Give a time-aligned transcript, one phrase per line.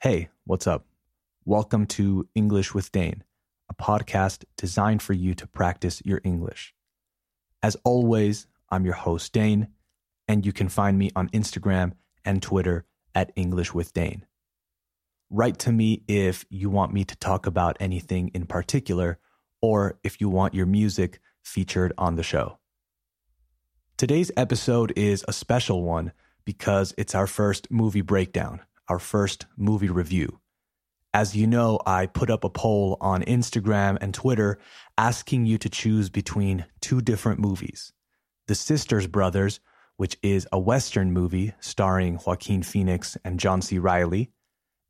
[0.00, 0.86] Hey, what's up?
[1.44, 3.24] Welcome to English with Dane,
[3.68, 6.72] a podcast designed for you to practice your English.
[7.64, 9.66] As always, I'm your host, Dane,
[10.28, 14.24] and you can find me on Instagram and Twitter at English with Dane.
[15.30, 19.18] Write to me if you want me to talk about anything in particular
[19.60, 22.60] or if you want your music featured on the show.
[23.96, 26.12] Today's episode is a special one
[26.44, 30.40] because it's our first movie breakdown, our first movie review.
[31.14, 34.58] As you know, I put up a poll on Instagram and Twitter
[34.96, 37.92] asking you to choose between two different movies
[38.46, 39.60] The Sisters Brothers,
[39.96, 43.78] which is a Western movie starring Joaquin Phoenix and John C.
[43.78, 44.30] Reilly,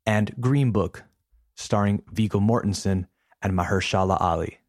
[0.05, 1.03] and Green Book,
[1.55, 3.07] starring Viggo Mortensen
[3.41, 4.59] and Mahershala Ali.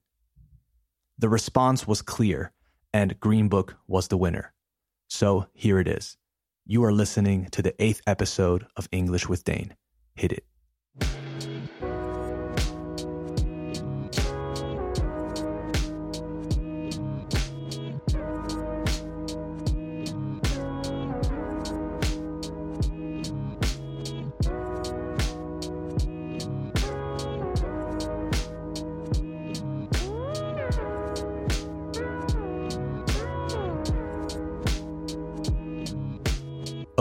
[1.19, 2.53] The response was clear,
[2.92, 4.55] and Green Book was the winner.
[5.09, 6.17] So here it is.
[6.73, 9.74] You are listening to the eighth episode of English with Dane.
[10.15, 10.45] Hit it.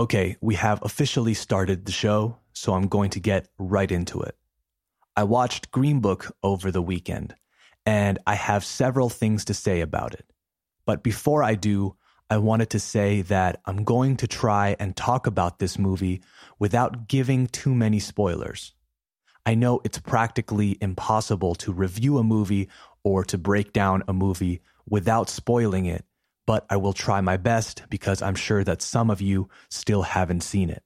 [0.00, 4.34] Okay, we have officially started the show, so I'm going to get right into it.
[5.14, 7.34] I watched Green Book over the weekend,
[7.84, 10.24] and I have several things to say about it.
[10.86, 11.96] But before I do,
[12.30, 16.22] I wanted to say that I'm going to try and talk about this movie
[16.58, 18.72] without giving too many spoilers.
[19.44, 22.70] I know it's practically impossible to review a movie
[23.04, 26.06] or to break down a movie without spoiling it
[26.50, 30.40] but I will try my best because I'm sure that some of you still haven't
[30.40, 30.82] seen it.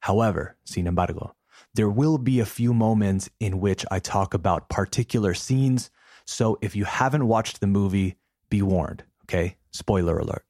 [0.00, 1.36] However, sin embargo,
[1.74, 5.90] there will be a few moments in which I talk about particular scenes,
[6.24, 8.16] so if you haven't watched the movie,
[8.50, 9.58] be warned, okay?
[9.70, 10.44] Spoiler alert.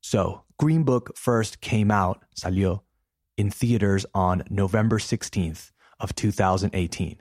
[0.00, 2.84] So, Green Book first came out, salió,
[3.36, 7.18] in theaters on November 16th of 2018.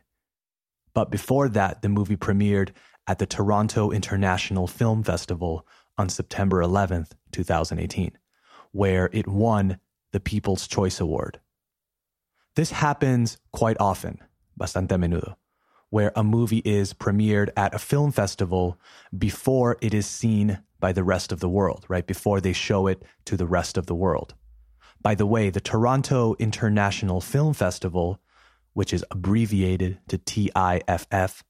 [0.94, 2.69] But before that, the movie premiered
[3.07, 5.68] at the Toronto International Film Festival
[5.98, 8.18] on September 11th, 2018,
[8.72, 9.80] where it won
[10.12, 11.40] the People's Choice Award.
[12.56, 14.20] This happens quite often,
[14.58, 15.36] bastante menudo,
[15.90, 18.80] where a movie is premiered at a film festival
[19.18, 22.06] before it is seen by the rest of the world, right?
[22.06, 24.36] Before they show it to the rest of the world.
[25.02, 28.22] By the way, the Toronto International Film Festival,
[28.74, 31.44] which is abbreviated to TIFF,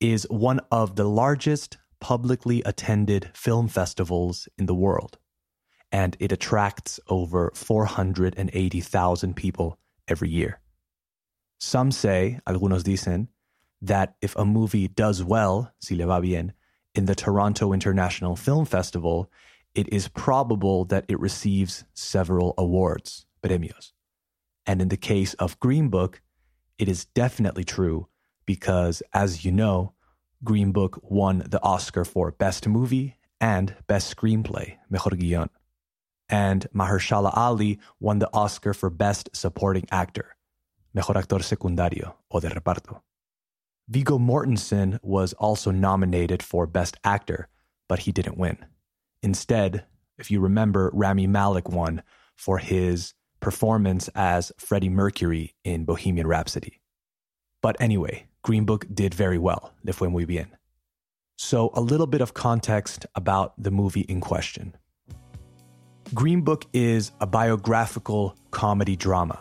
[0.00, 5.18] is one of the largest publicly attended film festivals in the world,
[5.92, 10.60] and it attracts over 480,000 people every year.
[11.58, 13.28] Some say, algunos dicen,
[13.82, 16.52] that if a movie does well, si le va bien,
[16.94, 19.30] in the Toronto International Film Festival,
[19.74, 23.92] it is probable that it receives several awards, premios.
[24.66, 26.22] And in the case of Green Book,
[26.78, 28.08] it is definitely true
[28.46, 29.92] because, as you know,
[30.44, 35.48] Green Book won the Oscar for Best Movie and Best Screenplay, Mejor Guion.
[36.28, 40.36] And Mahershala Ali won the Oscar for Best Supporting Actor,
[40.94, 43.00] Mejor Actor Secundario o de Reparto.
[43.88, 47.48] Viggo Mortensen was also nominated for Best Actor,
[47.88, 48.58] but he didn't win.
[49.22, 49.84] Instead,
[50.18, 52.02] if you remember, Rami Malek won
[52.34, 56.80] for his performance as Freddie Mercury in Bohemian Rhapsody.
[57.62, 60.46] But anyway, Green Book did very well, le fue muy bien.
[61.36, 64.72] So, a little bit of context about the movie in question.
[66.14, 69.40] Green Book is a biographical comedy drama,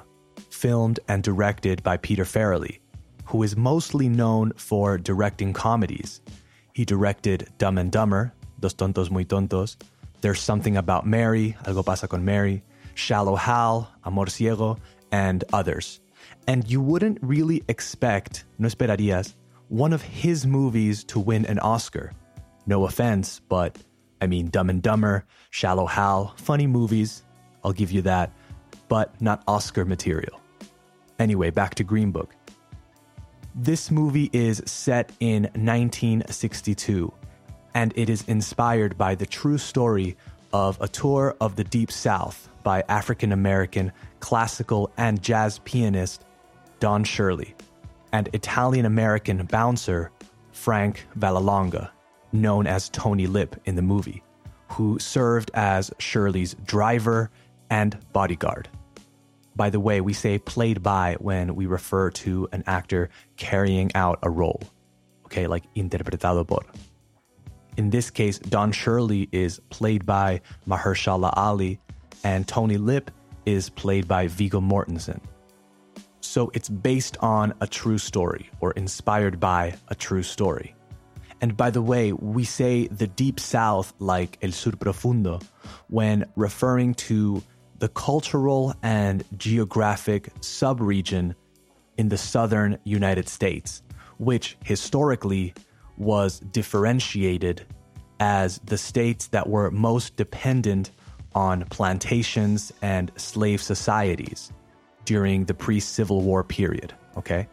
[0.49, 2.79] filmed and directed by Peter Farrelly,
[3.25, 6.19] who is mostly known for directing comedies.
[6.73, 9.75] He directed Dumb and Dumber, Dos Tontos Muy Tontos,
[10.21, 12.63] There's Something About Mary, Algo Pasa con Mary,
[12.95, 14.79] Shallow Hal, Amor Ciego,
[15.11, 15.99] and others.
[16.47, 19.35] And you wouldn't really expect, no esperarías,
[19.69, 22.11] one of his movies to win an Oscar.
[22.65, 23.77] No offense, but
[24.21, 27.23] I mean, Dumb and Dumber, Shallow Hal, funny movies,
[27.63, 28.31] I'll give you that,
[28.87, 30.39] but not Oscar material.
[31.19, 32.35] Anyway, back to Green Book.
[33.55, 37.11] This movie is set in 1962,
[37.73, 40.17] and it is inspired by the true story
[40.55, 43.91] of a tour of the Deep South by African American
[44.21, 46.23] classical and jazz pianist
[46.79, 47.53] Don Shirley,
[48.13, 50.11] and Italian American bouncer
[50.53, 51.89] Frank Vallelonga,
[52.31, 54.23] known as Tony Lip in the movie,
[54.69, 57.29] who served as Shirley's driver
[57.69, 58.69] and bodyguard.
[59.57, 64.19] by the way, we say played by when we refer to an actor carrying out
[64.23, 64.61] a role.
[65.25, 66.63] Okay, like interpretado por.
[67.77, 71.79] In this case, Don Shirley is played by Mahershala Ali,
[72.23, 73.11] and Tony Lip
[73.45, 75.19] is played by Viggo Mortensen.
[76.21, 80.75] So it's based on a true story or inspired by a true story.
[81.41, 85.41] And by the way, we say the deep south like El Sur Profundo
[85.89, 87.43] when referring to
[87.79, 91.35] the cultural and geographic subregion
[91.97, 93.83] in the southern United States,
[94.17, 95.53] which historically
[95.97, 97.65] was differentiated
[98.19, 100.91] as the states that were most dependent
[101.33, 104.51] on plantations and slave societies
[105.03, 107.47] during the pre Civil War period, okay?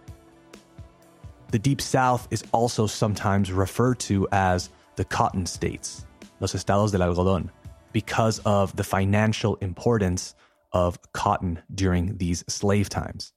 [1.50, 6.06] The Deep South is also sometimes referred to as the cotton states,
[6.40, 7.50] los estados del algodón,
[7.92, 10.34] because of the financial importance
[10.72, 13.32] of cotton during these slave times.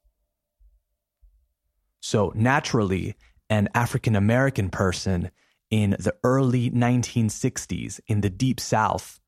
[2.00, 3.16] So, naturally,
[3.50, 5.32] an African American person
[5.70, 9.20] in the early 1960s in the Deep South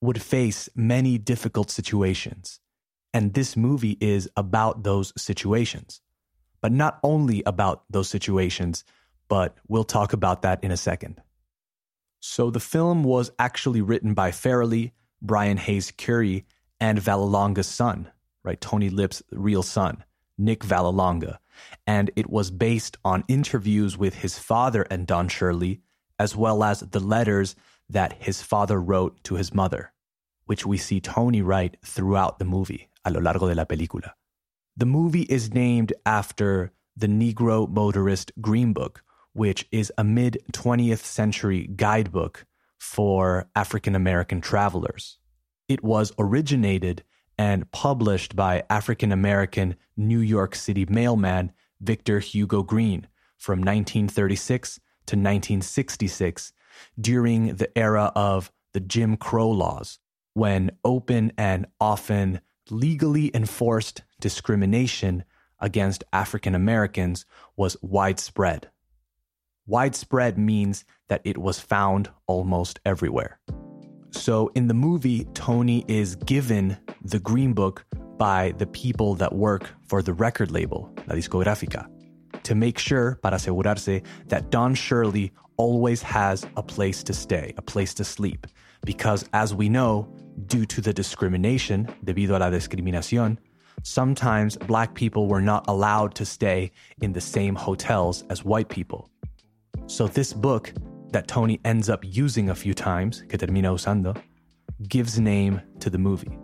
[0.00, 2.60] would face many difficult situations.
[3.14, 6.00] And this movie is about those situations.
[6.60, 8.84] But not only about those situations,
[9.28, 11.20] but we'll talk about that in a second.
[12.20, 14.92] So the film was actually written by Farrelly,
[15.22, 16.44] Brian Hayes Currie,
[16.80, 18.10] and Vallelonga's son,
[18.44, 18.60] right?
[18.60, 20.04] Tony Lip's real son,
[20.38, 21.38] Nick Vallelonga.
[21.86, 25.80] And it was based on interviews with his father and Don Shirley,
[26.18, 27.56] as well as the letters
[27.88, 29.92] that his father wrote to his mother,
[30.44, 34.12] which we see Tony write throughout the movie, a lo largo de la película.
[34.76, 41.04] The movie is named after the Negro motorist Green Book, which is a mid 20th
[41.04, 42.46] century guidebook
[42.78, 45.18] for African American travelers.
[45.68, 47.04] It was originated
[47.38, 53.06] and published by African American New York City mailman Victor Hugo Green
[53.36, 56.52] from 1936 to 1966
[57.00, 59.98] during the era of the Jim Crow laws,
[60.34, 62.40] when open and often
[62.70, 65.24] legally enforced discrimination
[65.60, 67.24] against African Americans
[67.56, 68.70] was widespread.
[69.66, 73.40] Widespread means that it was found almost everywhere.
[74.16, 77.84] So in the movie, Tony is given the Green Book
[78.18, 81.86] by the people that work for the record label, La Discográfica
[82.46, 87.62] to make sure, para asegurarse, that Don Shirley always has a place to stay, a
[87.62, 88.46] place to sleep.
[88.84, 90.08] Because as we know,
[90.46, 93.38] due to the discrimination, debido a la discriminación,
[93.82, 96.70] sometimes black people were not allowed to stay
[97.02, 99.10] in the same hotels as white people.
[99.88, 100.72] So this book
[101.10, 104.16] that Tony ends up using a few times, que termina usando,
[104.88, 106.38] gives name to the movie.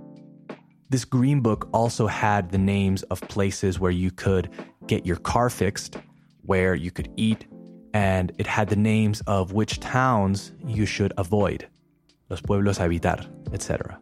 [0.91, 4.51] This green book also had the names of places where you could
[4.87, 5.97] get your car fixed,
[6.43, 7.47] where you could eat,
[7.95, 11.67] and it had the names of which towns you should avoid,
[12.29, 13.99] los pueblos a evitar, etc.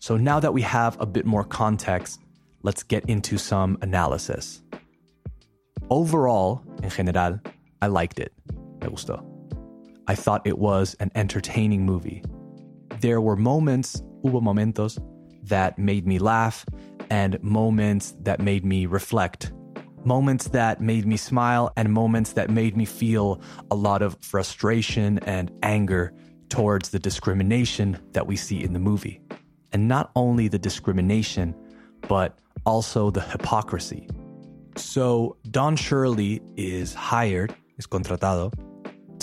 [0.00, 2.20] So now that we have a bit more context,
[2.62, 4.62] let's get into some analysis.
[5.90, 7.40] Overall, en general,
[7.82, 8.32] I liked it.
[8.80, 9.35] Me gustó.
[10.08, 12.22] I thought it was an entertaining movie.
[13.00, 14.98] There were moments, hubo momentos,
[15.42, 16.64] that made me laugh
[17.10, 19.52] and moments that made me reflect.
[20.04, 23.40] Moments that made me smile and moments that made me feel
[23.70, 26.12] a lot of frustration and anger
[26.48, 29.20] towards the discrimination that we see in the movie.
[29.72, 31.54] And not only the discrimination,
[32.08, 34.08] but also the hypocrisy.
[34.76, 38.52] So Don Shirley is hired, is contratado,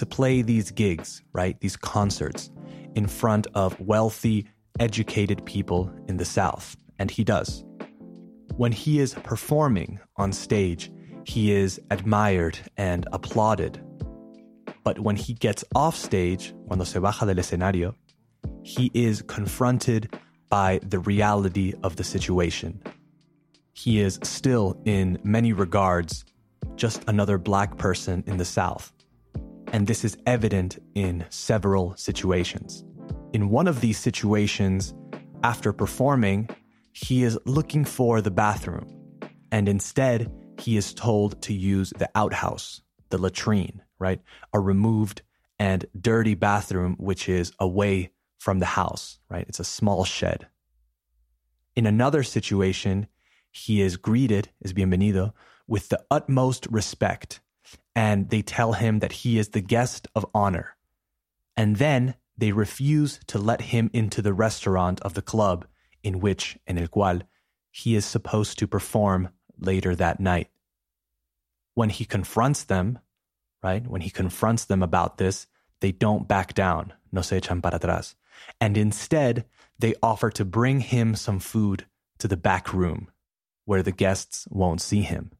[0.03, 1.57] to play these gigs, right?
[1.61, 2.51] These concerts
[2.93, 4.45] in front of wealthy
[4.77, 7.63] educated people in the South, and he does.
[8.57, 10.91] When he is performing on stage,
[11.23, 13.81] he is admired and applauded.
[14.83, 17.95] But when he gets off stage, cuando se baja del escenario,
[18.63, 20.13] he is confronted
[20.49, 22.83] by the reality of the situation.
[23.71, 26.25] He is still, in many regards,
[26.75, 28.92] just another black person in the South.
[29.73, 32.85] And this is evident in several situations.
[33.33, 34.93] In one of these situations,
[35.43, 36.47] after performing,
[36.91, 38.87] he is looking for the bathroom,
[39.51, 44.21] and instead, he is told to use the outhouse, the latrine, right?
[44.53, 45.23] A removed
[45.57, 49.45] and dirty bathroom, which is away from the house, right?
[49.49, 50.45] It's a small shed.
[51.75, 53.07] In another situation,
[53.51, 55.33] he is greeted, is bienvenido,
[55.67, 57.39] with the utmost respect,
[57.95, 60.75] and they tell him that he is the guest of honor.
[61.55, 65.65] And then they refuse to let him into the restaurant of the club
[66.01, 67.21] in which, en el cual,
[67.71, 70.49] he is supposed to perform later that night.
[71.75, 72.99] When he confronts them,
[73.63, 75.47] right, when he confronts them about this,
[75.79, 78.15] they don't back down, no se echan para atrás.
[78.59, 79.45] And instead,
[79.77, 81.85] they offer to bring him some food
[82.19, 83.09] to the back room
[83.65, 85.31] where the guests won't see him.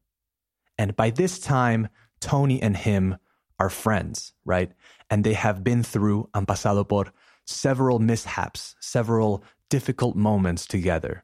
[0.78, 1.88] And by this time,
[2.24, 3.18] Tony and him
[3.58, 4.72] are friends, right?
[5.10, 7.12] And they have been through, han pasado por
[7.46, 11.22] several mishaps, several difficult moments together.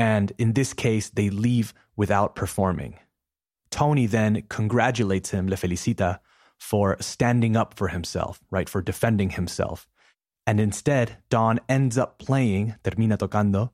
[0.00, 2.98] And in this case, they leave without performing.
[3.70, 6.18] Tony then congratulates him, le felicita,
[6.58, 8.68] for standing up for himself, right?
[8.68, 9.86] For defending himself.
[10.44, 13.70] And instead, Don ends up playing, termina tocando,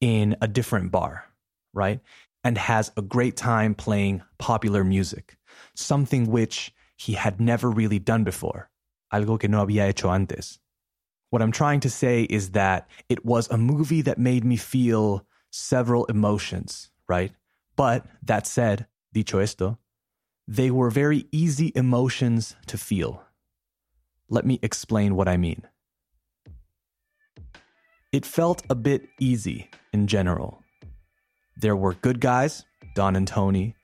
[0.00, 1.26] in a different bar,
[1.72, 2.00] right?
[2.42, 5.36] And has a great time playing popular music,
[5.74, 8.70] something which he had never really done before,
[9.12, 10.58] algo que no había hecho antes.
[11.30, 15.26] What I'm trying to say is that it was a movie that made me feel
[15.50, 17.32] several emotions, right?
[17.76, 19.78] But that said, dicho esto,
[20.46, 23.22] they were very easy emotions to feel.
[24.28, 25.62] Let me explain what I mean.
[28.12, 30.62] It felt a bit easy in general.
[31.56, 33.74] There were good guys, Don and Tony,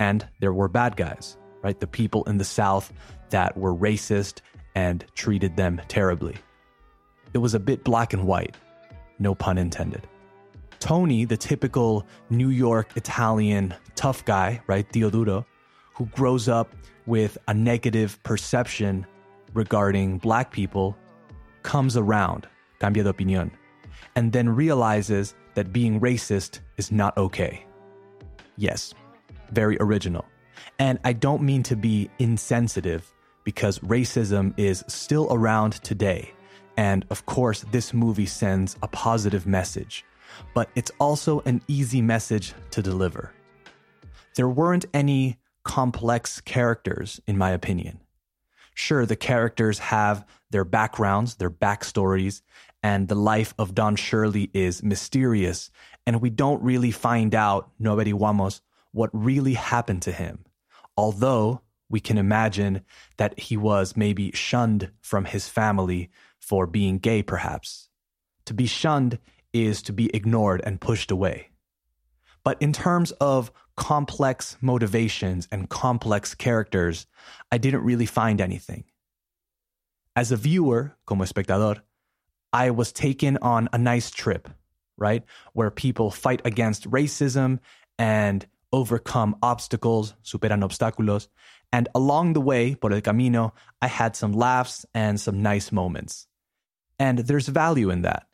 [0.00, 1.78] and there were bad guys, right?
[1.78, 2.92] The people in the South
[3.30, 4.40] that were racist
[4.74, 6.36] and treated them terribly.
[7.32, 8.56] It was a bit black and white,
[9.18, 10.06] no pun intended.
[10.78, 14.86] Tony, the typical New York Italian tough guy, right?
[14.92, 15.44] Teodoro,
[15.94, 16.74] who grows up
[17.06, 19.06] with a negative perception
[19.54, 20.96] regarding black people,
[21.62, 22.46] comes around,
[22.80, 23.50] cambia de opinión,
[24.14, 27.64] and then realizes that being racist is not okay.
[28.56, 28.92] Yes,
[29.50, 30.24] very original.
[30.78, 33.12] And I don't mean to be insensitive
[33.44, 36.32] because racism is still around today.
[36.76, 40.04] And of course, this movie sends a positive message,
[40.54, 43.32] but it's also an easy message to deliver.
[44.34, 48.00] There weren't any complex characters, in my opinion.
[48.74, 52.42] Sure, the characters have their backgrounds, their backstories,
[52.82, 55.70] and the life of Don Shirley is mysterious,
[56.06, 58.60] and we don't really find out, no averiguamos,
[58.96, 60.42] what really happened to him.
[60.96, 61.60] Although
[61.90, 62.82] we can imagine
[63.18, 66.08] that he was maybe shunned from his family
[66.40, 67.90] for being gay, perhaps.
[68.46, 69.18] To be shunned
[69.52, 71.50] is to be ignored and pushed away.
[72.42, 77.06] But in terms of complex motivations and complex characters,
[77.52, 78.84] I didn't really find anything.
[80.16, 81.82] As a viewer, como espectador,
[82.50, 84.48] I was taken on a nice trip,
[84.96, 85.22] right?
[85.52, 87.58] Where people fight against racism
[87.98, 91.28] and overcome obstacles, superan obstáculos.
[91.72, 96.26] And along the way, por el camino, I had some laughs and some nice moments.
[96.98, 98.26] And there's value in that.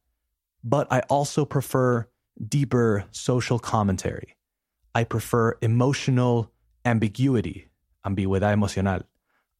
[0.62, 2.08] But I also prefer
[2.48, 4.36] deeper social commentary.
[4.94, 6.52] I prefer emotional
[6.84, 7.68] ambiguity,
[8.06, 9.02] ambigüedad emocional.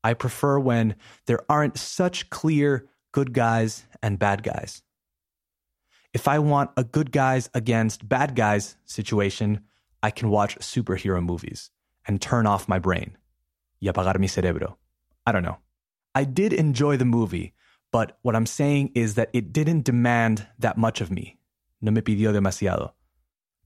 [0.05, 4.83] I prefer when there aren't such clear good guys and bad guys.
[6.13, 9.61] If I want a good guys against bad guys situation,
[10.03, 11.71] I can watch superhero movies
[12.07, 13.17] and turn off my brain.
[13.81, 14.79] Y apagar mi cerebro.
[15.27, 15.59] I don't know.
[16.15, 17.55] I did enjoy the movie,
[17.91, 21.39] but what I'm saying is that it didn't demand that much of me.
[21.81, 22.93] No me pidió demasiado.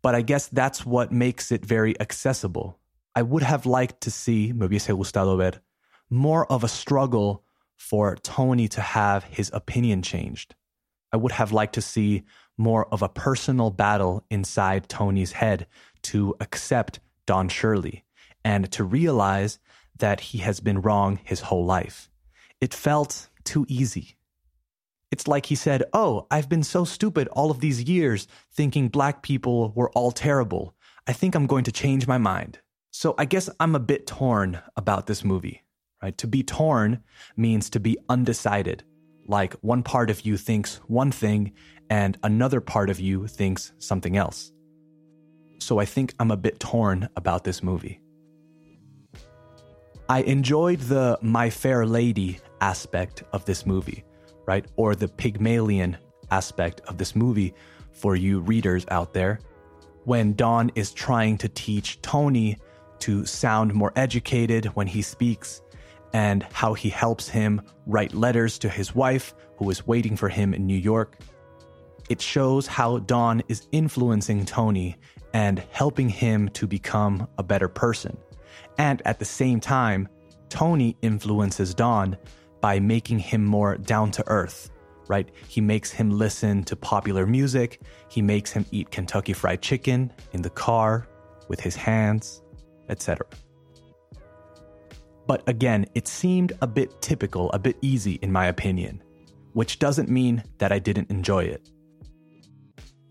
[0.03, 2.79] But I guess that's what makes it very accessible.
[3.15, 5.61] I would have liked to see, me hubiese gustado ver,
[6.11, 7.43] more of a struggle
[7.77, 10.55] for Tony to have his opinion changed.
[11.13, 12.25] I would have liked to see
[12.59, 15.67] more of a personal battle inside Tony's head
[16.13, 18.05] to accept Don Shirley
[18.45, 19.59] and to realize
[19.99, 22.11] that he has been wrong his whole life.
[22.61, 24.17] It felt too easy.
[25.11, 29.23] It's like he said, Oh, I've been so stupid all of these years thinking black
[29.23, 30.75] people were all terrible.
[31.07, 32.59] I think I'm going to change my mind.
[32.91, 35.63] So I guess I'm a bit torn about this movie,
[36.03, 36.17] right?
[36.19, 37.03] To be torn
[37.37, 38.85] means to be undecided.
[39.27, 41.53] Like one part of you thinks one thing
[41.91, 44.53] and another part of you thinks something else.
[45.59, 48.01] So I think I'm a bit torn about this movie.
[50.09, 54.05] I enjoyed the My Fair Lady aspect of this movie
[54.47, 54.65] right?
[54.77, 55.99] Or the Pygmalion
[56.31, 57.53] aspect of this movie
[57.93, 59.41] for you readers out there.
[60.05, 62.57] When Don is trying to teach Tony
[63.01, 65.61] to sound more educated when he speaks,
[66.13, 70.55] and how he helps him write letters to his wife, who is waiting for him
[70.55, 71.19] in New York.
[72.09, 74.97] It shows how Don is influencing Tony
[75.35, 78.17] and helping him to become a better person.
[78.79, 80.09] And at the same time,
[80.49, 82.17] Tony influences Don
[82.61, 84.71] by making him more down to earth,
[85.09, 85.29] right?
[85.49, 87.81] He makes him listen to popular music.
[88.09, 91.09] He makes him eat Kentucky Fried Chicken in the car
[91.49, 92.43] with his hands,
[92.89, 93.27] etc.
[95.27, 99.03] But again, it seemed a bit typical, a bit easy in my opinion,
[99.55, 101.69] which doesn't mean that I didn't enjoy it.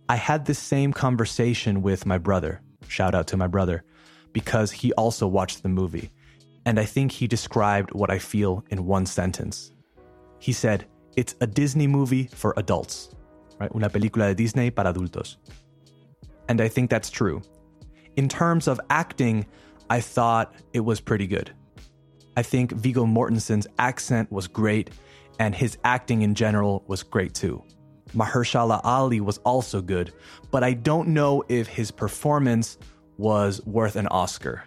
[0.08, 2.62] I had this same conversation with my brother.
[2.88, 3.84] Shout out to my brother,
[4.34, 6.12] because he also watched the movie.
[6.66, 9.72] And I think he described what I feel in one sentence.
[10.40, 10.86] He said,
[11.16, 13.10] It's a Disney movie for adults,
[13.60, 13.74] right?
[13.74, 15.38] Una película de Disney para adultos.
[16.50, 17.42] And I think that's true.
[18.16, 19.46] In terms of acting,
[19.90, 21.52] I thought it was pretty good.
[22.38, 24.92] I think Viggo Mortensen's accent was great,
[25.40, 27.64] and his acting in general was great too.
[28.16, 30.14] Mahershala Ali was also good,
[30.52, 32.78] but I don't know if his performance
[33.18, 34.64] was worth an Oscar.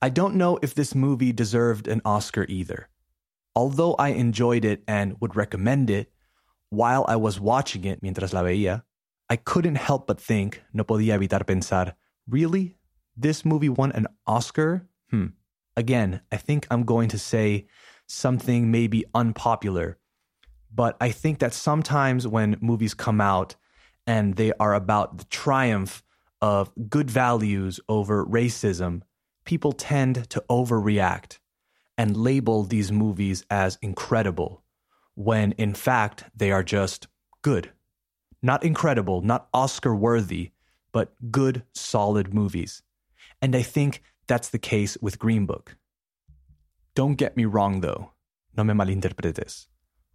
[0.00, 2.88] I don't know if this movie deserved an Oscar either.
[3.54, 6.12] Although I enjoyed it and would recommend it,
[6.70, 8.82] while I was watching it mientras la veía,
[9.28, 11.94] I couldn't help but think, no podía evitar pensar,
[12.28, 12.76] really?
[13.16, 14.86] This movie won an Oscar?
[15.10, 15.28] Hmm.
[15.76, 17.66] Again, I think I'm going to say
[18.06, 19.98] something maybe unpopular,
[20.74, 23.56] but I think that sometimes when movies come out
[24.06, 26.02] and they are about the triumph
[26.40, 29.02] of good values over racism,
[29.44, 31.38] people tend to overreact
[31.96, 34.62] and label these movies as incredible
[35.14, 37.08] when in fact they are just
[37.42, 37.72] good.
[38.40, 40.52] Not incredible, not Oscar worthy,
[40.92, 42.82] but good, solid movies.
[43.42, 45.76] And I think that's the case with Green Book.
[46.94, 48.12] Don't get me wrong though,
[48.56, 49.66] no me malinterpretes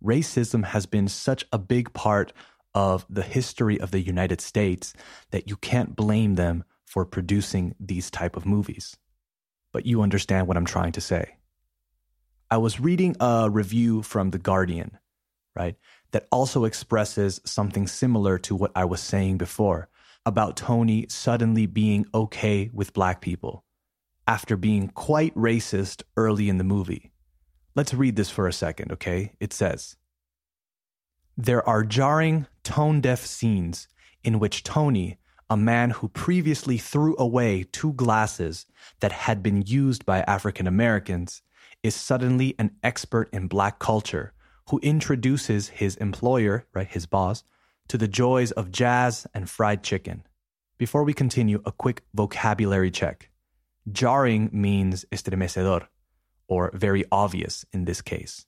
[0.03, 2.33] racism has been such a big part
[2.74, 4.93] of the history of the United States
[5.31, 8.98] that you can't blame them for producing these type of movies.
[9.72, 11.38] But you understand what I'm trying to say.
[12.51, 14.98] I was reading a review from The Guardian,
[15.55, 15.75] right,
[16.12, 19.89] that also expresses something similar to what I was saying before
[20.25, 23.65] about Tony suddenly being okay with black people
[24.27, 27.12] after being quite racist early in the movie.
[27.75, 29.33] Let's read this for a second, okay?
[29.39, 29.97] It says
[31.36, 33.88] There are jarring, tone deaf scenes
[34.23, 35.17] in which Tony,
[35.49, 38.65] a man who previously threw away two glasses
[38.99, 41.41] that had been used by African Americans,
[41.81, 44.33] is suddenly an expert in black culture
[44.69, 47.43] who introduces his employer, right, his boss,
[47.88, 50.23] to the joys of jazz and fried chicken.
[50.77, 53.29] Before we continue, a quick vocabulary check.
[53.91, 55.88] Jarring means estremecedor,
[56.47, 58.45] or very obvious in this case.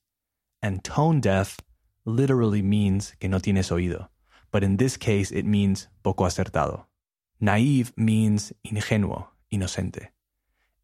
[0.61, 1.59] And tone deaf
[2.05, 4.07] literally means que no tienes oído,
[4.51, 6.85] but in this case it means poco acertado.
[7.39, 10.07] Naive means ingenuo, inocente.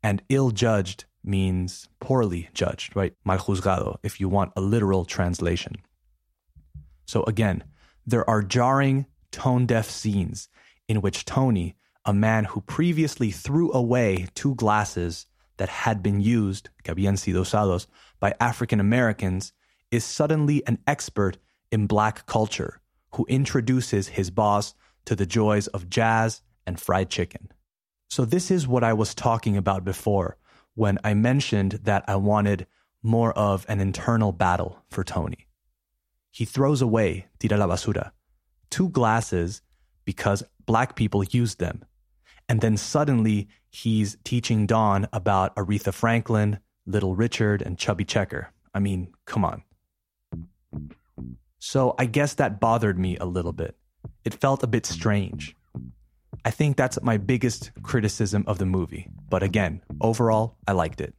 [0.04, 3.14] And ill judged means poorly judged, right?
[3.24, 5.76] Mal juzgado, if you want a literal translation.
[7.06, 7.64] So again,
[8.06, 10.50] there are jarring, tone deaf scenes
[10.88, 16.70] in which Tony, a man who previously threw away two glasses that had been used,
[16.84, 17.88] que habían sido usados,
[18.20, 19.54] by African Americans,
[19.92, 21.38] is suddenly an expert
[21.72, 22.82] in black culture
[23.16, 24.74] who introduces his boss
[25.06, 27.50] to the joys of jazz and fried chicken.
[28.10, 30.38] So, this is what I was talking about before
[30.76, 32.68] when I mentioned that I wanted
[33.04, 35.48] more of an internal battle for Tony.
[36.32, 38.12] He throws away, tira la basura,
[38.70, 39.62] two glasses
[40.06, 41.84] because black people used them
[42.52, 48.52] and then suddenly he's teaching Don about Aretha Franklin, Little Richard, and Chubby Checker.
[48.74, 49.64] I mean, come on.
[51.60, 53.78] So I guess that bothered me a little bit.
[54.26, 55.56] It felt a bit strange.
[56.44, 59.08] I think that's my biggest criticism of the movie.
[59.30, 61.18] But again, overall, I liked it.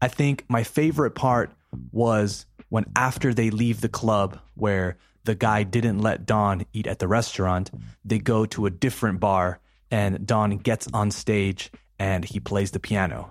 [0.00, 1.50] I think my favorite part
[1.90, 6.98] was when after they leave the club where the guy didn't let Don eat at
[6.98, 7.70] the restaurant.
[8.04, 9.60] They go to a different bar,
[9.90, 13.30] and Don gets on stage and he plays the piano.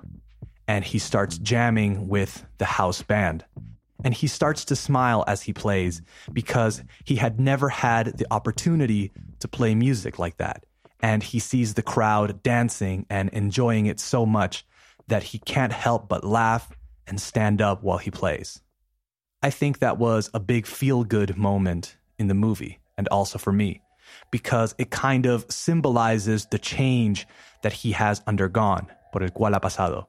[0.68, 3.44] And he starts jamming with the house band.
[4.04, 6.02] And he starts to smile as he plays
[6.32, 10.66] because he had never had the opportunity to play music like that.
[11.02, 14.66] And he sees the crowd dancing and enjoying it so much
[15.08, 16.72] that he can't help but laugh
[17.08, 18.62] and stand up while he plays.
[19.44, 23.52] I think that was a big feel good moment in the movie and also for
[23.52, 23.82] me
[24.32, 27.28] because it kind of symbolizes the change
[27.62, 30.08] that he has undergone, por el cual ha pasado,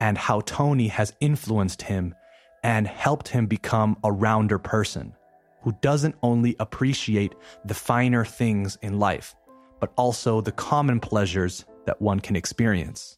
[0.00, 2.12] and how Tony has influenced him
[2.64, 5.14] and helped him become a rounder person
[5.62, 9.36] who doesn't only appreciate the finer things in life,
[9.78, 13.16] but also the common pleasures that one can experience.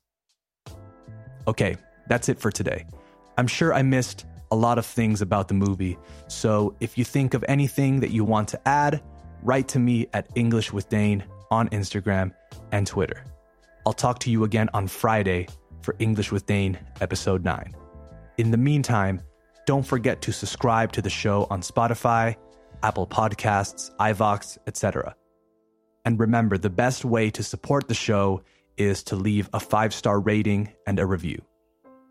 [1.48, 2.84] Okay, that's it for today.
[3.38, 5.98] I'm sure I missed a lot of things about the movie.
[6.28, 9.02] So if you think of anything that you want to add,
[9.42, 12.32] write to me at English with Dane on Instagram
[12.70, 13.24] and Twitter.
[13.84, 15.48] I'll talk to you again on Friday
[15.82, 17.74] for English with Dane, episode 9.
[18.38, 19.20] In the meantime,
[19.66, 22.36] don't forget to subscribe to the show on Spotify,
[22.84, 25.16] Apple Podcasts, iVoox, etc.
[26.04, 28.42] And remember, the best way to support the show
[28.76, 31.42] is to leave a five star rating and a review.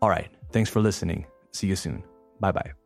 [0.02, 1.26] All right, thanks for listening.
[1.52, 2.04] See you soon.
[2.44, 2.83] Bye bye.